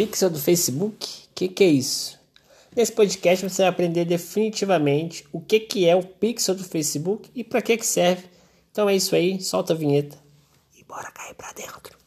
[0.00, 1.06] Pixel do Facebook?
[1.06, 2.18] O que, que é isso?
[2.74, 7.44] Nesse podcast você vai aprender definitivamente o que, que é o Pixel do Facebook e
[7.44, 8.24] para que, que serve.
[8.72, 10.16] Então é isso aí, solta a vinheta
[10.74, 11.99] e bora cair para dentro.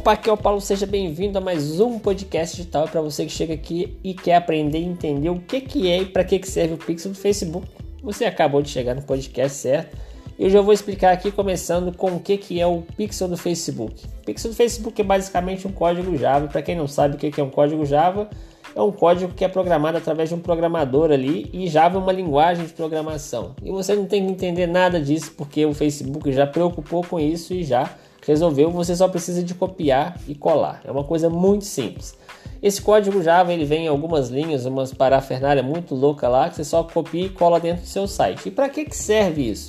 [0.00, 3.30] Opa, aqui é o Paulo, seja bem-vindo a mais um podcast digital para você que
[3.30, 6.48] chega aqui e quer aprender e entender o que, que é e para que, que
[6.48, 7.68] serve o Pixel do Facebook.
[8.02, 9.98] Você acabou de chegar no podcast certo.
[10.38, 14.06] Eu vou explicar aqui, começando com o que, que é o Pixel do Facebook.
[14.22, 16.48] O Pixel do Facebook é basicamente um código Java.
[16.48, 18.30] Para quem não sabe o que, que é um código Java,
[18.74, 22.12] é um código que é programado através de um programador ali e Java é uma
[22.12, 23.54] linguagem de programação.
[23.62, 27.52] E você não tem que entender nada disso porque o Facebook já preocupou com isso
[27.52, 27.98] e já
[28.30, 30.80] Resolveu, você só precisa de copiar e colar.
[30.84, 32.14] É uma coisa muito simples.
[32.62, 36.62] Esse código Java ele vem em algumas linhas, umas parafernália muito louca lá, que você
[36.62, 38.46] só copia e cola dentro do seu site.
[38.46, 39.68] E para que, que serve isso?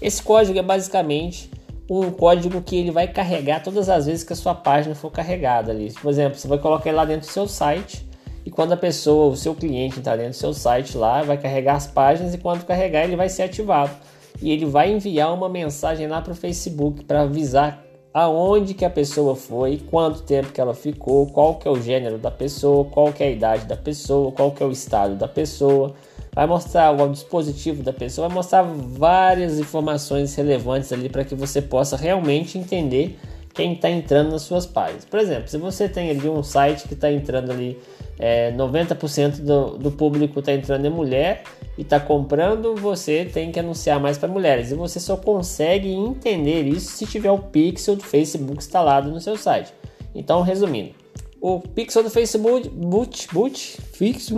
[0.00, 1.50] Esse código é basicamente
[1.90, 5.70] um código que ele vai carregar todas as vezes que a sua página for carregada
[5.70, 5.92] ali.
[5.92, 8.08] Por exemplo, você vai colocar ele lá dentro do seu site
[8.46, 11.74] e quando a pessoa, o seu cliente está dentro do seu site lá, vai carregar
[11.74, 13.94] as páginas e quando carregar ele vai ser ativado
[14.40, 18.90] e ele vai enviar uma mensagem lá para o Facebook para avisar aonde que a
[18.90, 23.12] pessoa foi, quanto tempo que ela ficou, qual que é o gênero da pessoa, qual
[23.12, 25.94] que é a idade da pessoa, qual que é o estado da pessoa.
[26.32, 31.60] Vai mostrar o dispositivo da pessoa, vai mostrar várias informações relevantes ali para que você
[31.60, 33.18] possa realmente entender
[33.54, 35.04] quem está entrando nas suas páginas.
[35.04, 37.78] Por exemplo, se você tem ali um site que está entrando ali,
[38.18, 41.42] é, 90% do, do público está entrando em mulher
[41.76, 44.70] e está comprando, você tem que anunciar mais para mulheres.
[44.70, 49.36] E você só consegue entender isso se tiver o pixel do Facebook instalado no seu
[49.36, 49.72] site.
[50.14, 50.94] Então, resumindo,
[51.40, 54.30] o pixel do Facebook, boot, boot, fix,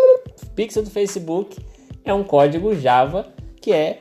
[0.56, 1.58] pixel do Facebook
[2.04, 3.26] é um código Java
[3.60, 4.00] que é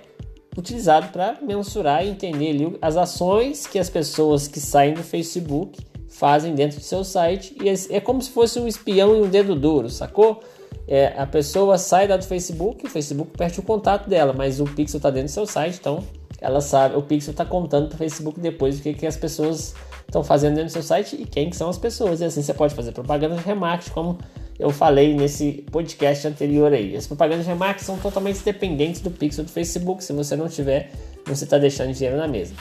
[0.58, 5.80] utilizado para mensurar e entender ali as ações que as pessoas que saem do Facebook
[6.08, 9.56] fazem dentro do seu site e é, como se fosse um espião e um dedo
[9.56, 10.42] duro, sacou?
[10.88, 14.66] É, a pessoa sai da do Facebook, o Facebook perde o contato dela, mas o
[14.66, 16.04] pixel está dentro do seu site, então
[16.40, 19.74] ela sabe, o pixel está contando para o Facebook depois o que, que as pessoas
[20.06, 22.22] estão fazendo dentro do seu site e quem que são as pessoas.
[22.22, 24.18] E assim você pode fazer propaganda de remarketing, como
[24.58, 26.96] eu falei nesse podcast anterior aí.
[26.96, 30.04] As propagandas de remarketing são totalmente dependentes do pixel do Facebook.
[30.04, 30.92] Se você não tiver,
[31.26, 32.54] você está deixando dinheiro na mesa.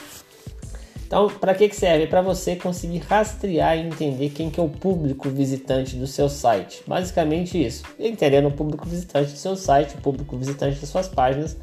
[1.06, 2.08] Então, para que, que serve?
[2.08, 6.82] Para você conseguir rastrear e entender quem que é o público visitante do seu site.
[6.86, 7.84] Basicamente isso.
[8.00, 11.56] Entendendo o público visitante do seu site, o público visitante das suas páginas,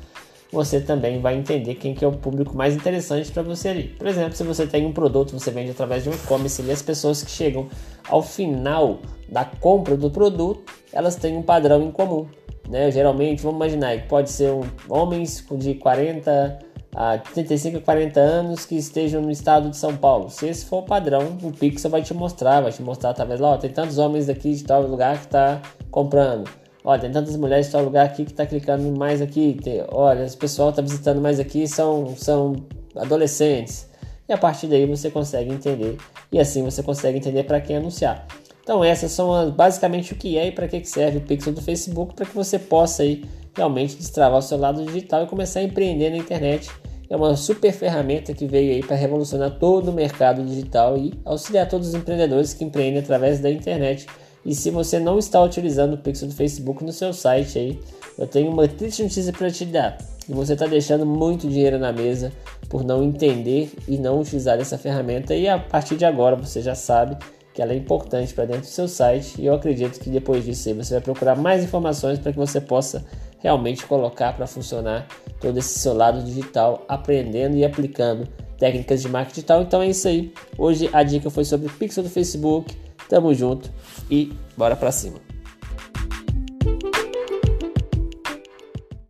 [0.52, 3.84] você também vai entender quem que é o público mais interessante para você ali.
[3.98, 6.82] Por exemplo, se você tem um produto, você vende através de um e-commerce e as
[6.82, 7.68] pessoas que chegam
[8.10, 12.28] ao final da compra do produto, elas têm um padrão em comum.
[12.70, 12.92] Né?
[12.92, 16.60] Geralmente, vamos imaginar que pode ser um, homens de 40
[16.94, 20.30] a 35 a 40 anos que estejam no estado de São Paulo.
[20.30, 23.58] Se esse for o padrão, o Pixel vai te mostrar, vai te mostrar através lá,
[23.58, 26.50] tem tantos homens aqui de tal lugar que está comprando.
[26.84, 29.58] Olha, tem tantas mulheres de tal lugar aqui que está clicando mais aqui.
[29.64, 32.56] Tem, olha, esse pessoal está visitando mais aqui são, são
[32.96, 33.88] adolescentes.
[34.28, 35.98] E a partir daí você consegue entender.
[36.32, 38.26] E assim você consegue entender para quem anunciar.
[38.64, 41.62] Então essas são as, basicamente o que é e para que serve o Pixel do
[41.62, 43.24] Facebook para que você possa aí
[43.56, 46.70] realmente destravar o seu lado digital e começar a empreender na internet.
[47.10, 51.68] É uma super ferramenta que veio aí para revolucionar todo o mercado digital e auxiliar
[51.68, 54.08] todos os empreendedores que empreendem através da internet.
[54.46, 57.80] E se você não está utilizando o Pixel do Facebook no seu site aí,
[58.18, 59.98] eu tenho uma triste notícia para te dar.
[60.28, 62.32] E você está deixando muito dinheiro na mesa
[62.70, 65.36] por não entender e não utilizar essa ferramenta.
[65.36, 67.18] E a partir de agora você já sabe
[67.54, 70.70] que ela é importante para dentro do seu site e eu acredito que depois disso
[70.70, 73.06] aí você vai procurar mais informações para que você possa
[73.40, 75.06] realmente colocar para funcionar
[75.40, 78.28] todo esse seu lado digital, aprendendo e aplicando
[78.62, 79.64] técnicas de marketing digital.
[79.64, 80.32] Então é isso aí.
[80.56, 82.76] Hoje a dica foi sobre pixel do Facebook.
[83.10, 83.72] Tamo junto
[84.10, 85.18] e bora para cima.